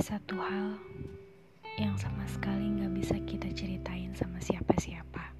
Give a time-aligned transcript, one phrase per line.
[0.00, 0.80] satu hal
[1.76, 5.36] yang sama sekali gak bisa kita ceritain sama siapa-siapa.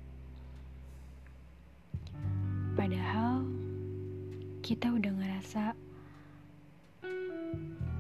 [2.77, 3.49] Padahal
[4.61, 5.73] kita udah ngerasa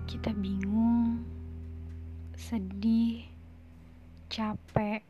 [0.04, 1.25] kita bingung,
[2.36, 3.24] sedih,
[4.29, 5.00] capek,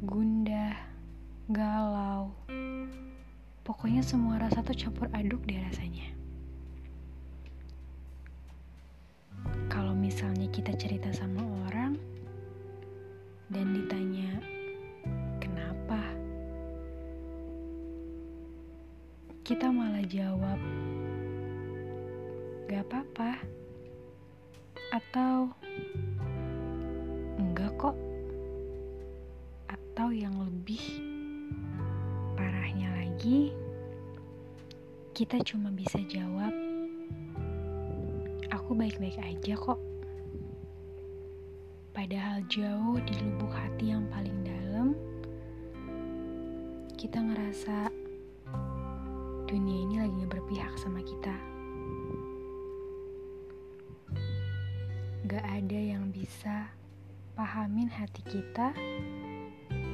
[0.00, 0.80] gundah,
[1.52, 2.32] galau.
[3.68, 6.21] Pokoknya semua rasa tuh campur aduk deh rasanya.
[10.02, 11.94] Misalnya kita cerita sama orang
[13.54, 14.42] dan ditanya
[15.38, 16.02] kenapa,
[19.46, 20.58] kita malah jawab
[22.66, 23.38] gak apa-apa.
[24.90, 25.54] Atau
[27.38, 27.96] enggak kok.
[29.70, 30.82] Atau yang lebih
[32.34, 33.54] parahnya lagi
[35.14, 36.50] kita cuma bisa jawab
[38.48, 39.91] aku baik-baik aja kok
[42.02, 44.90] Padahal jauh di lubuk hati yang paling dalam,
[46.98, 47.94] kita ngerasa
[49.46, 51.30] dunia ini lagi berpihak sama kita.
[55.30, 56.74] Gak ada yang bisa
[57.38, 58.74] pahamin hati kita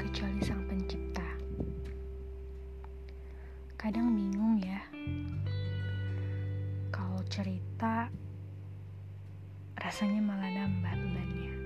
[0.00, 1.28] kecuali sang pencipta.
[3.76, 4.80] Kadang bingung ya,
[6.88, 8.08] kalau cerita
[9.76, 11.57] rasanya malah nambah bebannya.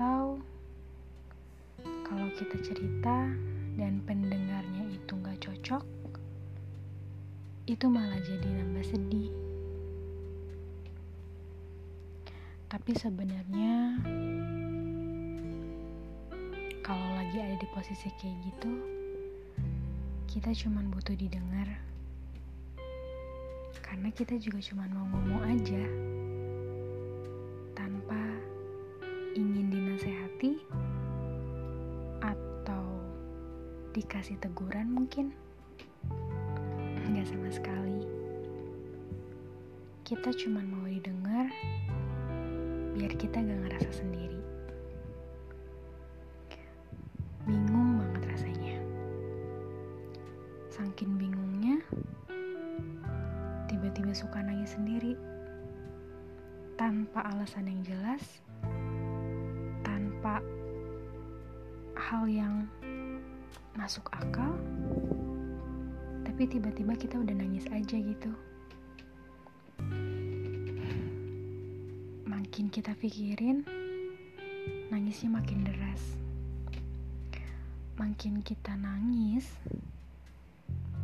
[0.00, 0.40] Atau
[2.08, 3.28] kalau kita cerita
[3.76, 5.84] dan pendengarnya itu gak cocok,
[7.68, 9.28] itu malah jadi nambah sedih.
[12.72, 14.00] Tapi sebenarnya
[16.80, 18.72] kalau lagi ada di posisi kayak gitu,
[20.32, 21.76] kita cuma butuh didengar.
[23.84, 25.84] Karena kita juga cuma mau ngomong aja.
[34.20, 35.32] Dikasih teguran mungkin?
[37.08, 38.04] Nggak sama sekali.
[40.04, 41.48] Kita cuma mau didengar
[43.00, 44.36] biar kita gak ngerasa sendiri.
[47.48, 48.76] Bingung banget rasanya.
[50.68, 51.80] Saking bingungnya
[53.72, 55.16] tiba-tiba suka nangis sendiri.
[56.76, 58.44] Tanpa alasan yang jelas
[59.80, 60.44] tanpa
[61.96, 62.68] hal yang
[63.78, 64.54] masuk akal
[66.40, 68.32] tapi tiba-tiba kita udah nangis aja gitu.
[72.24, 73.60] Makin kita pikirin
[74.88, 76.00] nangisnya makin deras.
[78.00, 79.52] Makin kita nangis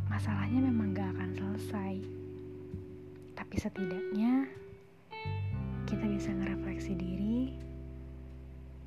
[0.09, 2.01] masalahnya memang gak akan selesai.
[3.37, 4.49] Tapi setidaknya
[5.85, 7.53] kita bisa ngerefleksi diri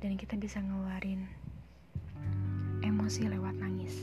[0.03, 1.31] dan kita bisa ngeluarin
[3.11, 3.95] emosi lewat nangis.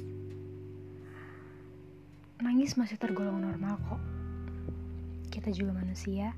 [2.44, 3.96] Nangis masih tergolong normal kok.
[5.32, 6.36] Kita juga manusia.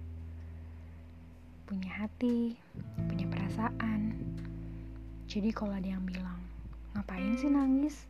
[1.66, 2.54] Punya hati,
[3.10, 4.14] punya perasaan.
[5.26, 6.38] Jadi kalau ada yang bilang,
[6.94, 8.06] ngapain sih nangis?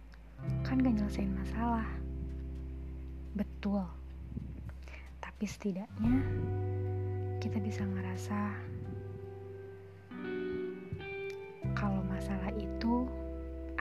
[0.60, 1.88] Kan gak nyelesain masalah.
[3.32, 3.88] Betul.
[5.24, 6.20] Tapi setidaknya
[7.40, 8.60] kita bisa ngerasa
[11.72, 13.08] kalau masalah itu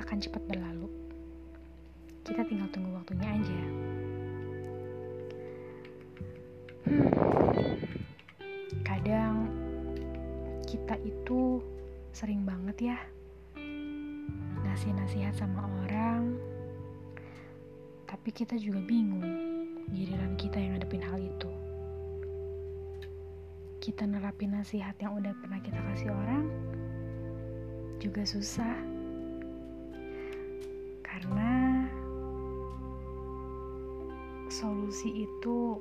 [0.09, 0.89] akan cepat berlalu.
[2.25, 3.61] Kita tinggal tunggu waktunya aja.
[6.89, 7.13] Hmm.
[8.81, 9.45] Kadang
[10.65, 11.61] kita itu
[12.09, 12.97] sering banget ya
[14.65, 16.33] ngasih nasihat sama orang,
[18.09, 19.29] tapi kita juga bingung
[19.93, 21.53] giliran kita yang ngadepin hal itu.
[23.77, 26.49] Kita nerapin nasihat yang udah pernah kita kasih orang
[28.01, 28.98] juga susah
[31.19, 31.83] karena
[34.47, 35.75] solusi itu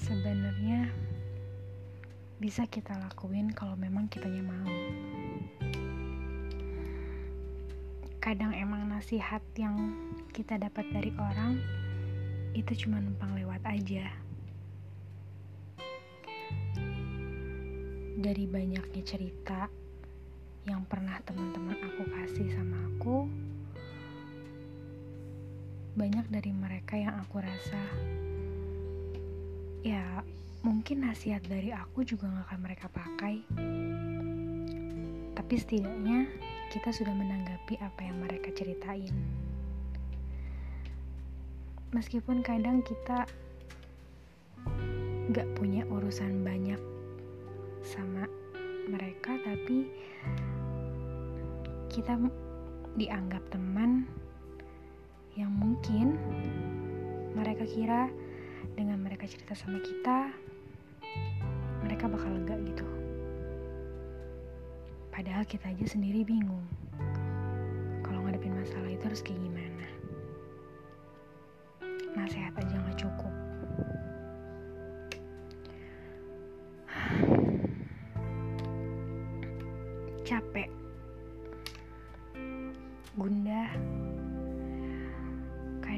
[0.00, 0.88] sebenarnya
[2.40, 4.72] bisa kita lakuin kalau memang kitanya mau.
[8.24, 9.92] Kadang emang nasihat yang
[10.32, 11.60] kita dapat dari orang
[12.56, 14.08] itu cuma numpang lewat aja.
[18.16, 19.68] Dari banyaknya cerita
[20.64, 23.28] yang pernah teman-teman aku kasih sama aku,
[25.92, 27.82] banyak dari mereka yang aku rasa
[29.82, 30.22] ya
[30.62, 33.34] mungkin nasihat dari aku juga gak akan mereka pakai.
[35.34, 36.30] Tapi setidaknya
[36.70, 39.10] kita sudah menanggapi apa yang mereka ceritain.
[41.92, 43.26] Meskipun kadang kita
[45.34, 46.78] gak punya urusan banyak
[47.82, 48.30] sama
[48.86, 49.90] mereka tapi
[51.90, 52.16] kita
[52.94, 54.06] dianggap teman
[55.32, 56.20] yang mungkin
[57.32, 58.12] mereka kira
[58.76, 60.28] dengan mereka cerita sama kita
[61.82, 62.86] mereka bakal lega gitu.
[65.12, 66.64] Padahal kita aja sendiri bingung.
[68.06, 69.86] Kalau ngadepin masalah itu harus kayak gimana?
[72.16, 73.34] Nasihat aja nggak cukup.
[80.22, 80.70] Capek.
[83.18, 83.68] Gundah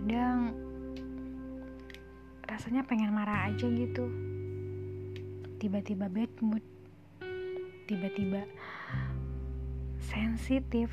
[0.04, 0.52] kadang
[2.44, 4.04] rasanya pengen marah aja gitu.
[5.56, 6.60] Tiba-tiba bad mood.
[7.88, 8.44] Tiba-tiba
[10.04, 10.92] sensitif.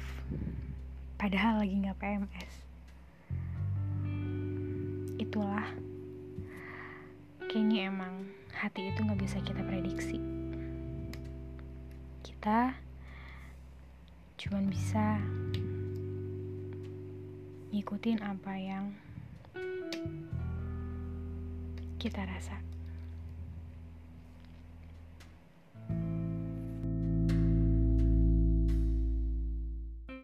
[1.19, 2.55] Padahal lagi nggak PMS
[5.19, 5.67] itulah.
[7.51, 10.23] Kayaknya emang hati itu nggak bisa kita prediksi.
[12.23, 12.79] Kita
[14.39, 15.19] cuman bisa
[17.71, 18.91] ngikutin apa yang
[21.95, 22.70] kita rasa.